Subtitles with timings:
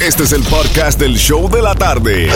[0.00, 2.30] Este es el podcast del show de la tarde.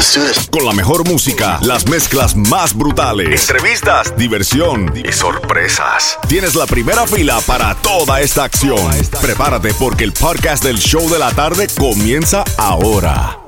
[0.50, 6.18] Con la mejor música, las mezclas más brutales, entrevistas, diversión y sorpresas.
[6.28, 8.90] Tienes la primera fila para toda esta acción.
[9.20, 13.38] Prepárate porque el podcast del show de la tarde comienza ahora.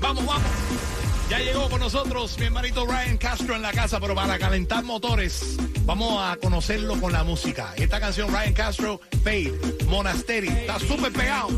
[0.00, 0.42] Vamos, vamos.
[1.28, 5.56] Ya llegó con nosotros mi hermanito Ryan Castro en la casa, pero para calentar motores,
[5.84, 7.74] vamos a conocerlo con la música.
[7.76, 9.52] Esta canción, Ryan Castro, Fade,
[9.88, 11.48] Monasteri, está súper pegado.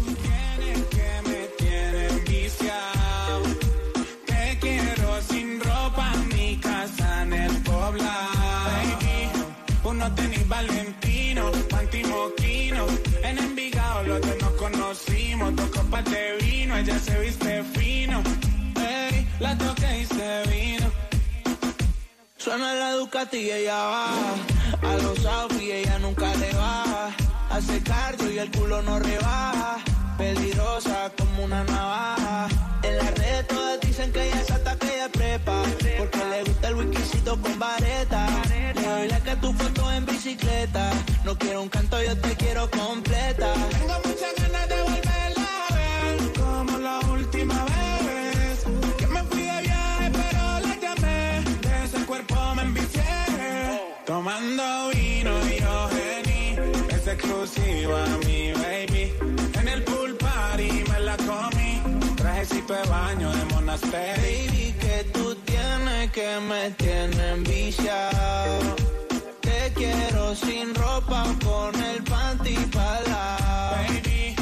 [10.15, 12.87] Tenis Valentino, panty moquino.
[13.23, 18.23] En Envigado los dos nos conocimos, dos copas de vino, ella se viste fino.
[18.77, 20.87] Ey, la toqué y se vino.
[22.37, 24.35] Suena la Ducati y ella baja.
[24.83, 27.11] A los outfits ella nunca le baja.
[27.51, 29.79] Hace cardio y el culo no rebaja.
[30.19, 32.49] Peligrosa como una navaja.
[32.83, 35.63] En las redes todas dicen que ella es hasta que ella prepa.
[35.97, 38.27] Porque le gusta el whiskycito con vareta.
[38.75, 40.91] Le doy la que tu foto en bicicleta.
[41.25, 43.55] No quiero un canto, yo te quiero completa.
[43.71, 45.08] Tengo muchas ganas de volverla
[66.19, 68.75] que me tienen viciado.
[69.41, 74.35] Te quiero sin ropa con el panty Baby,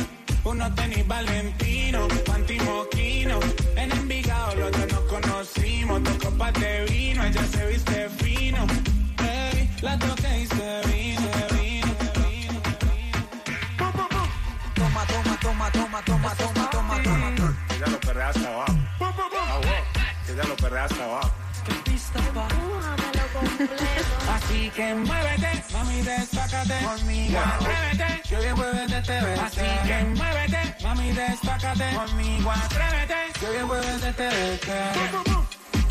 [0.44, 3.40] unos tenis Valentino, panty moquino.
[3.76, 8.66] En Envigado los dos nos conocimos, dos copas de vino, ella se viste fino.
[9.22, 12.60] Ey, la toqué y se vino, se vino, se vino.
[14.74, 17.56] Toma, toma, toma, toma, toma, toma, toma, toma.
[17.78, 18.74] Ya lo perrea hasta abajo.
[20.26, 21.45] Que ya lo perrea hasta abajo.
[24.34, 27.38] Así que muévete, mami, destácate conmigo.
[27.38, 29.40] Atrévete, que bien puedes te ver.
[29.40, 32.50] Así que muévete, mami, destácate conmigo.
[32.50, 34.60] Atrévete, que bien puedes te ver.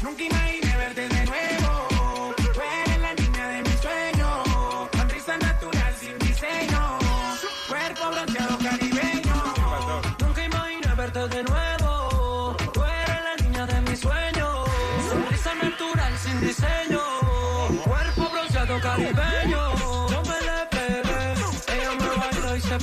[0.02, 1.84] Nunca imaginé verte de nuevo.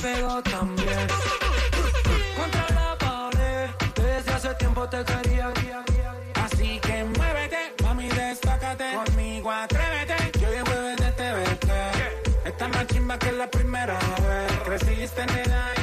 [0.03, 1.07] Pegó también.
[2.35, 3.69] Contra la pared.
[3.95, 5.53] Desde hace tiempo te quería.
[6.43, 8.87] Así que muévete, mami, destácate.
[8.93, 10.31] Conmigo atrévete.
[10.31, 11.73] Que bien puedes te verte.
[12.45, 13.97] Esta más chimba que la primera
[14.27, 14.51] vez.
[14.65, 15.73] Creciste, nena.
[15.73, 15.82] También.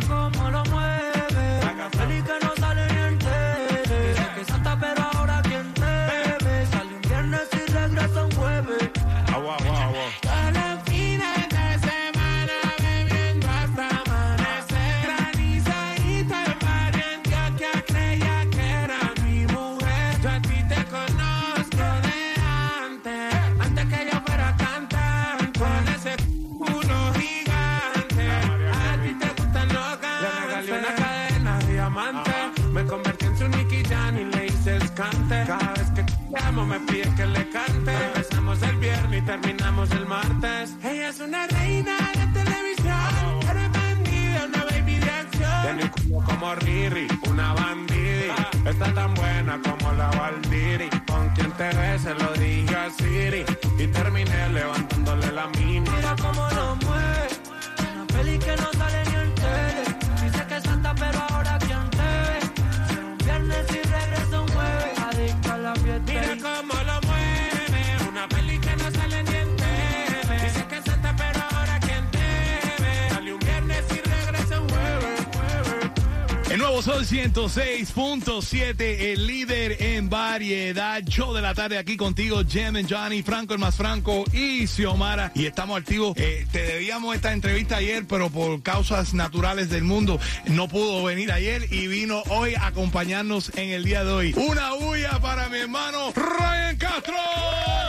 [0.00, 0.63] Cómo lo
[36.62, 37.92] me pide que le cante.
[38.06, 40.76] Empezamos el viernes y terminamos el martes.
[40.82, 45.62] Ella es una reina de televisión, pero es bandida, una baby de acción.
[45.62, 48.50] Tiene el culo como Riri, una bandida.
[48.64, 50.88] Está tan buena como la Valdiri.
[51.06, 53.44] Con quien te ves, se lo dije a Siri.
[76.54, 81.02] El nuevo Sol Sol 106.7, el líder en variedad.
[81.02, 85.32] Show de la tarde aquí contigo, Jem Johnny, Franco el más Franco y Xiomara.
[85.34, 86.16] Y estamos activos.
[86.16, 91.32] Eh, te debíamos esta entrevista ayer, pero por causas naturales del mundo no pudo venir
[91.32, 94.34] ayer y vino hoy a acompañarnos en el día de hoy.
[94.36, 97.83] Una huya para mi hermano Ryan Castro.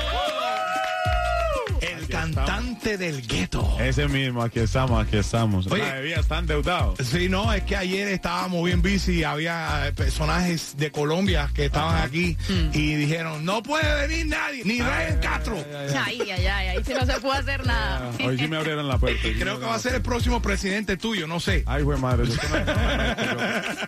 [2.76, 3.78] Cantante del gueto.
[3.80, 5.68] Ese mismo, aquí estamos, aquí estamos.
[5.68, 5.82] Oye.
[5.82, 6.96] la bebida está endeudado.
[7.04, 12.02] Sí, no, es que ayer estábamos bien busy, había eh, personajes de Colombia que estaban
[12.04, 12.36] aquí
[12.74, 15.56] y dijeron, no puede venir nadie, ni Ryan Castro.
[16.06, 18.12] Ay, ay, ay, ahí sí no se puede hacer nada.
[18.20, 19.22] Ah, Hoy sí me abrieron la puerta.
[19.40, 21.64] Creo que va a ser el próximo presidente tuyo, no sé.
[21.66, 22.74] Ay, güey, madre, yo con, eso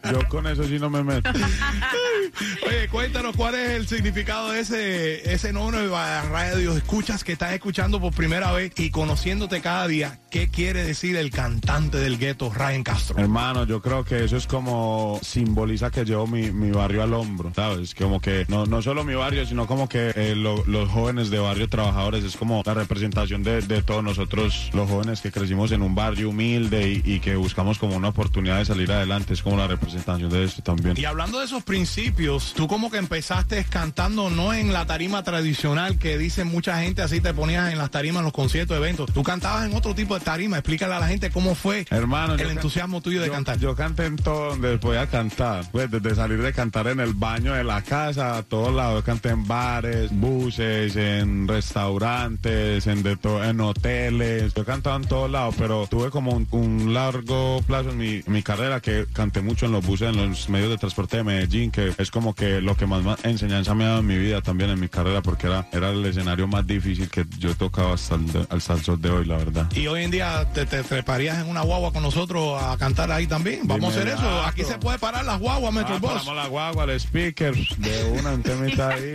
[0.04, 1.30] yo- yo con eso sí no me meto.
[2.68, 6.76] Oye, cuéntanos cuál es el significado de ese, ese nombre de radio.
[6.78, 10.20] Escuchas que estás escuchando por primera vez y conociéndote cada día.
[10.30, 13.18] ¿Qué quiere decir el cantante del gueto, Ryan Castro?
[13.18, 17.52] Hermano, yo creo que eso es como simboliza que llevo mi, mi barrio al hombro,
[17.56, 17.96] ¿sabes?
[17.96, 21.40] Como que no, no solo mi barrio, sino como que eh, lo- los jóvenes de
[21.40, 25.82] barrio trabajadores es como la representación de, de todos nosotros, los jóvenes que crecimos en
[25.82, 29.58] un barrio humilde y, y que buscamos como una oportunidad de salir adelante, es como
[29.58, 30.98] la representación de eso también.
[30.98, 35.98] Y hablando de esos principios, tú como que empezaste cantando no en la tarima tradicional
[35.98, 39.12] que dicen mucha gente, así te ponías en las tarimas, en los conciertos, eventos.
[39.14, 40.58] Tú cantabas en otro tipo de tarima.
[40.58, 43.60] Explícale a la gente cómo fue Hermano, el entusiasmo tuyo de yo- cantar.
[43.60, 45.66] Yo canté en todo donde podía cantar.
[45.72, 49.02] Pues desde salir de cantar en el baño de la casa, a todos lados.
[49.02, 54.54] Yo canté en bares, buses, en restaurantes, en, de en hoteles.
[54.54, 58.32] Yo cantaba en todos lados, pero tuve como un, un largo plazo en mi, en
[58.32, 61.72] mi carrera que canté mucho en los buses, en los medios de transporte de Medellín,
[61.72, 64.70] que es como que lo que más, enseñanza me ha dado en mi vida también
[64.70, 68.57] en mi carrera, porque era, era el escenario más difícil que yo tocaba hasta el,
[68.62, 69.72] sol de hoy, la verdad.
[69.74, 73.28] Y hoy en día te, te treparías en una guagua con nosotros a cantar ahí
[73.28, 73.62] también.
[73.64, 74.44] Vamos a hacer eso.
[74.44, 78.32] Aquí se puede parar las guaguas, Metro Ah, paramos la guagua, el speaker, de una,
[78.32, 79.14] un temita ahí,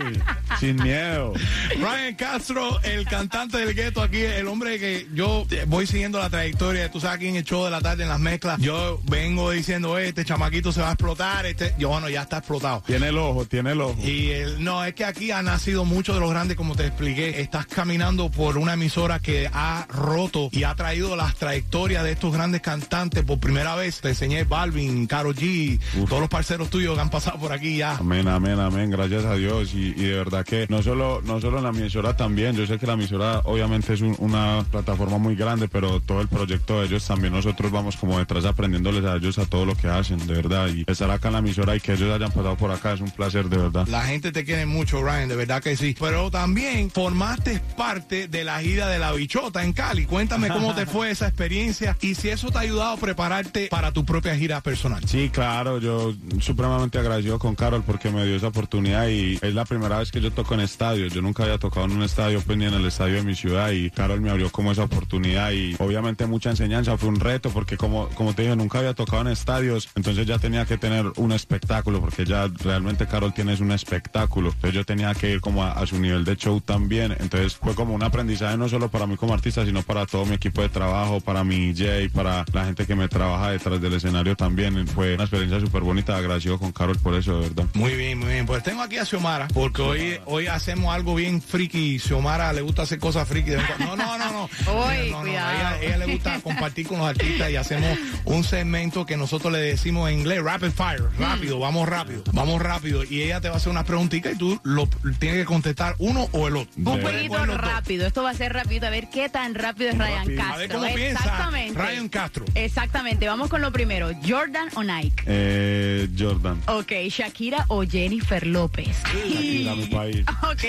[0.59, 1.33] sin miedo.
[1.79, 6.89] Ryan Castro, el cantante del gueto aquí, el hombre que yo voy siguiendo la trayectoria,
[6.91, 9.97] tú sabes aquí en el show de la tarde en las mezclas, yo vengo diciendo,
[9.97, 12.83] "Eh, este chamaquito se va a explotar, este, yo bueno, ya está explotado.
[12.85, 13.95] Tiene el ojo, tiene el ojo.
[14.03, 17.41] Y el, no, es que aquí ha nacido mucho de los grandes, como te expliqué.
[17.41, 22.33] Estás caminando por una emisora que ha roto y ha traído las trayectorias de estos
[22.33, 24.01] grandes cantantes por primera vez.
[24.01, 27.97] Te enseñé Balvin, Karol G, todos los parceros tuyos que han pasado por aquí ya.
[27.97, 31.57] Amén, amén, amén, gracias a Dios y, y de verdad que no solo, no solo
[31.57, 35.35] en la emisora también, yo sé que la emisora obviamente es un- una plataforma muy
[35.35, 39.37] grande, pero todo el proyecto de ellos también nosotros vamos como detrás aprendiéndoles a ellos
[39.39, 41.93] a todo lo que hacen, de verdad, y estar acá en la emisora y que
[41.93, 43.87] ellos hayan pasado por acá es un placer, de verdad.
[43.87, 45.95] La gente te quiere mucho, Ryan, de verdad que sí.
[45.99, 50.05] Pero también formaste parte de la gira de la bichota en Cali.
[50.05, 53.93] Cuéntame cómo te fue esa experiencia y si eso te ha ayudado a prepararte para
[53.93, 55.01] tu propia gira personal.
[55.07, 59.63] Sí, claro, yo supremamente agradecido con Carol porque me dio esa oportunidad y es la
[59.63, 61.13] primera vez que yo toco en estadios.
[61.13, 63.71] Yo nunca había tocado en un estadio, pues ni en el estadio de mi ciudad
[63.71, 67.77] y Carol me abrió como esa oportunidad y obviamente mucha enseñanza, fue un reto porque
[67.77, 71.31] como, como te dije, nunca había tocado en estadios, entonces ya tenía que tener un
[71.31, 74.49] espectáculo porque ya realmente Carol tienes un espectáculo.
[74.49, 77.15] Entonces yo tenía que ir como a, a su nivel de show también.
[77.19, 80.35] Entonces fue como un aprendizaje no solo para mí como artista, sino para todo mi
[80.35, 84.35] equipo de trabajo, para mi DJ, para la gente que me trabaja detrás del escenario
[84.35, 84.87] también.
[84.87, 87.65] Fue una experiencia súper bonita, agradecido con Carol por eso, de verdad.
[87.73, 88.45] Muy bien, muy bien.
[88.45, 91.99] Pues tengo aquí a Xiomara, porque hoy, hoy hacemos algo bien friki.
[91.99, 93.51] Xiomara le gusta hacer cosas friki.
[93.79, 94.43] No, no, no, no.
[94.87, 95.51] Uy, No, no, cuidado.
[95.53, 99.59] Ella, ella le gusta compartir con los artistas y hacemos un segmento que nosotros le
[99.59, 101.03] decimos en inglés, rapid fire.
[101.19, 103.03] Rápido, vamos rápido, vamos rápido.
[103.03, 104.87] Y ella te va a hacer una preguntita y tú lo
[105.19, 106.73] tienes que contestar uno o el otro.
[106.77, 108.07] Un jueguito rápido.
[108.07, 108.87] Esto va a ser rápido.
[108.87, 110.37] A ver qué tan rápido es Ryan Rápido.
[110.37, 110.53] Castro.
[110.53, 111.79] A ver cómo piensa Exactamente.
[111.81, 112.45] Ryan Castro.
[112.55, 113.27] Exactamente.
[113.27, 114.11] Vamos con lo primero.
[114.27, 115.23] Jordan o Nike.
[115.25, 116.61] Eh, Jordan.
[116.67, 118.95] Ok, Shakira o Jennifer López.
[119.03, 120.25] Shakira, mi país.
[120.43, 120.63] Ok,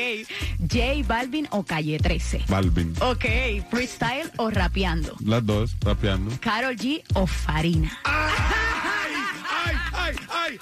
[0.71, 2.45] J Balvin o Calle 13.
[2.49, 2.95] Balvin.
[3.00, 3.25] Ok,
[3.71, 5.14] freestyle o rapeando.
[5.25, 6.31] Las dos, rapeando.
[6.41, 7.91] Carol G o Farina.
[8.05, 8.63] ¡Ay!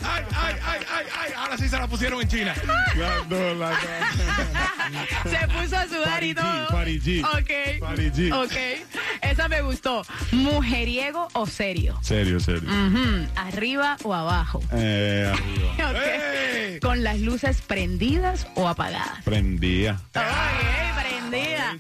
[0.04, 1.32] ay, ay, ay, ay, ay.
[1.36, 2.54] Ahora sí se la pusieron en China.
[3.28, 3.72] No, la,
[5.24, 6.68] se puso a sudar y todo.
[6.68, 7.24] Party G.
[7.24, 7.80] Ok.
[7.80, 8.84] Party G.
[9.22, 10.04] Esa me gustó.
[10.32, 11.98] ¿Mujeriego o serio?
[12.02, 12.68] Serio, serio.
[13.36, 14.60] ¿Arriba o abajo?
[14.72, 15.90] Eh, arriba.
[15.90, 16.80] okay.
[16.80, 19.22] ¿Con las luces prendidas o apagadas?
[19.24, 20.00] Prendida.
[20.10, 21.76] Okay, prendida.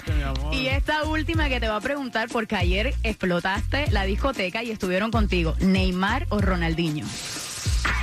[0.52, 5.10] Y esta última que te va a preguntar, porque ayer explotaste la discoteca y estuvieron
[5.10, 7.06] contigo, ¿Neymar o Ronaldinho?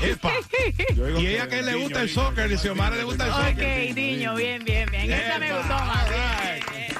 [0.01, 0.31] ¡Epa!
[1.19, 3.89] Y ella que le gusta el Diño, soccer, Diño, y Xiomara le gusta el soccer.
[3.89, 5.11] Ok, Diño, bien, bien, bien.
[5.11, 6.09] Esa me gustó más.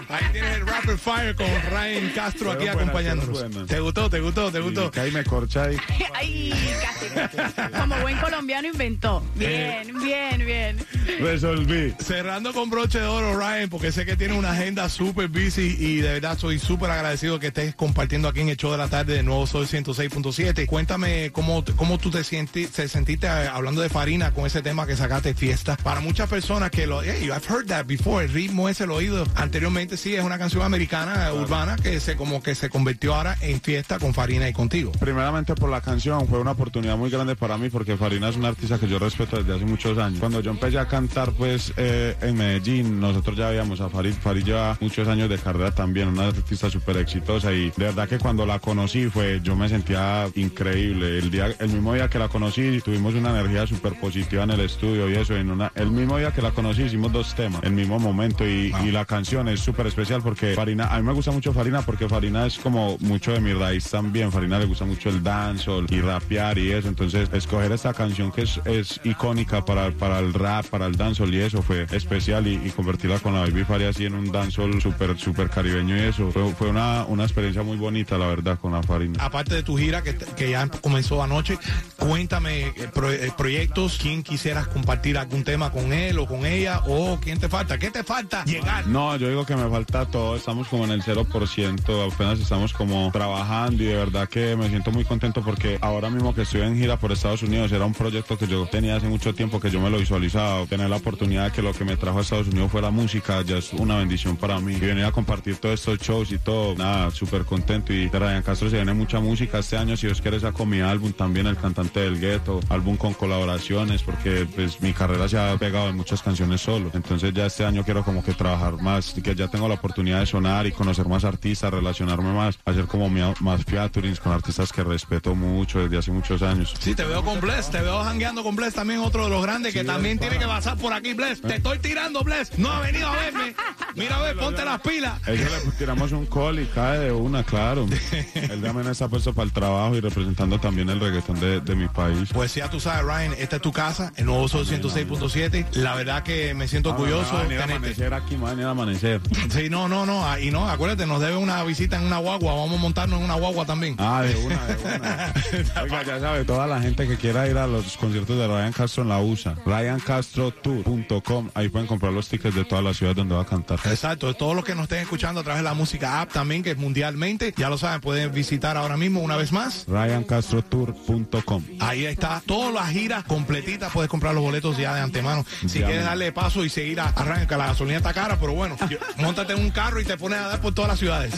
[0.10, 3.68] Ahí tienes el Rapid Fire con Ryan Castro aquí acompañándonos.
[3.68, 4.10] ¿Te gustó?
[4.10, 4.52] ¿Te gustó?
[4.52, 4.90] ¿Te gustó?
[4.90, 5.78] Que ahí me corcha ahí.
[6.16, 6.52] Ay,
[6.82, 7.72] casi.
[7.80, 9.24] Como buen colombiano inventó.
[9.36, 10.78] Bien, bien, bien.
[11.20, 11.94] Resolví.
[12.00, 15.98] Cerrando con broche de oro, Ryan, porque sé que tiene una agenda súper busy y
[15.98, 19.14] de verdad soy súper agradecido que estés compartiendo aquí en el show de la tarde
[19.16, 20.66] de Nuevo Sol 106.7.
[20.66, 24.88] Cuéntame cómo, cómo tú te, sienti- te sentiste eh, hablando de Farina con ese tema
[24.88, 25.78] que sacaste fiesta.
[25.78, 27.04] Para muchas personas que lo...
[27.04, 28.26] Hey, I've heard that before.
[28.26, 29.99] El ritmo ese lo he oído anteriormente.
[30.00, 34.00] Sí, es una canción americana, urbana, que se como que se convirtió ahora en fiesta
[34.00, 34.94] con Farina y contigo.
[34.98, 38.48] Primeramente por la canción, fue una oportunidad muy grande para mí porque Farina es una
[38.48, 40.22] artista que yo respeto desde hace muchos años.
[40.22, 44.14] Cuando yo empecé a cantar pues eh, en Medellín, nosotros ya veíamos a Farid.
[44.14, 48.20] Farid lleva muchos años de carrera también, una artista súper exitosa y de verdad que
[48.20, 51.18] cuando la conocí fue, yo me sentía increíble.
[51.18, 54.62] El día, el mismo día que la conocí tuvimos una energía súper positiva en el
[54.62, 57.74] estudio y eso, en una, el mismo día que la conocí hicimos dos temas, el
[57.74, 61.32] mismo momento y, y la canción es súper especial porque Farina, a mí me gusta
[61.32, 65.10] mucho Farina porque Farina es como mucho de mi raíz también, Farina le gusta mucho
[65.10, 69.92] el dancehall y rapear y eso, entonces escoger esta canción que es, es icónica para,
[69.92, 73.42] para el rap, para el dancehall y eso fue especial y, y convertirla con la
[73.42, 77.24] Baby Fari así en un dancehall súper, súper caribeño y eso, fue, fue una, una
[77.24, 79.24] experiencia muy bonita la verdad con la Farina.
[79.24, 81.58] Aparte de tu gira que, que ya comenzó anoche,
[81.98, 86.82] cuéntame eh, pro- eh, proyectos, quién quisieras compartir algún tema con él o con ella
[86.88, 88.88] o quién te falta, qué te falta llegar.
[88.88, 93.12] No, yo digo que me falta todo, estamos como en el 0%, apenas estamos como
[93.12, 96.78] trabajando y de verdad que me siento muy contento porque ahora mismo que estoy en
[96.78, 99.80] gira por Estados Unidos era un proyecto que yo tenía hace mucho tiempo que yo
[99.80, 102.72] me lo visualizaba, tener la oportunidad de que lo que me trajo a Estados Unidos
[102.72, 104.74] fuera música, ya es una bendición para mí.
[104.74, 107.94] Y venir a compartir todos estos shows y todo, nada, súper contento.
[107.94, 111.14] Y de Castro se viene mucha música este año, si Dios quiere saco mi álbum
[111.14, 115.90] también, El Cantante del Gueto, álbum con colaboraciones porque pues mi carrera se ha pegado
[115.90, 119.48] en muchas canciones solo, entonces ya este año quiero como que trabajar más que ya
[119.48, 124.20] tengo la oportunidad de sonar y conocer más artistas, relacionarme más, hacer como más featurings
[124.20, 126.74] con artistas que respeto mucho desde hace muchos años.
[126.80, 129.74] Sí, te veo con Bless, te veo jangueando con Bless, también otro de los grandes
[129.74, 131.42] que también tiene que pasar por aquí, Bless.
[131.42, 132.58] Te estoy tirando, Bless.
[132.58, 133.56] No ha venido a verme.
[134.00, 135.20] Mira, a ver, ponte las pilas.
[135.28, 137.86] Eso le tiramos un call y cae de una, claro.
[138.34, 141.88] Él también está puesto para el trabajo y representando también el reggaetón de, de mi
[141.88, 142.30] país.
[142.34, 145.76] Pues ya tú sabes, Ryan, esta es tu casa, el nuevo Sol 106.7.
[145.76, 147.88] La verdad que me siento orgulloso de de venir a tenerte.
[147.88, 149.22] amanecer aquí, a amanecer.
[149.50, 152.54] Sí, no, no, no, ah, y no, acuérdate, nos debe una visita en una guagua,
[152.54, 153.96] vamos a montarnos en una guagua también.
[153.98, 155.34] Ah, de una, de una.
[155.84, 159.04] Oiga, ya sabe, toda la gente que quiera ir a los conciertos de Ryan Castro
[159.04, 163.42] en la USA, ryancastrotour.com, ahí pueden comprar los tickets de todas las ciudades donde va
[163.42, 163.80] a cantar.
[163.92, 166.72] Exacto, todos los que nos estén escuchando a través de la música app también, que
[166.72, 169.86] es mundialmente, ya lo saben, pueden visitar ahora mismo una vez más.
[169.88, 171.64] ryancastrotour.com.
[171.80, 175.46] Ahí está, todas las giras completitas, puedes comprar los boletos ya de antemano.
[175.68, 176.12] Si Ya, quieres man.
[176.12, 178.76] darle paso y seguir a arranca, que la gasolina está cara, pero bueno,
[179.18, 181.34] montate en un carro y te pones a dar por todas las ciudades.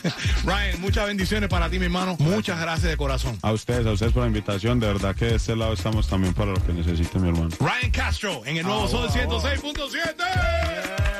[0.44, 2.16] Ryan, muchas bendiciones para ti, mi hermano.
[2.18, 3.38] Muchas gracias de corazón.
[3.42, 4.80] A ustedes, a ustedes por la invitación.
[4.80, 7.48] De verdad que de este lado estamos también para lo que necesiten, mi hermano.
[7.60, 11.13] Ryan Castro en el nuevo Sol 106.7.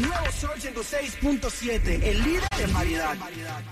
[0.00, 3.16] Nuevo Sol 106.7, el líder en variedad.